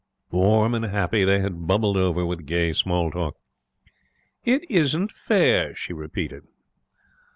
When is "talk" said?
3.11-3.37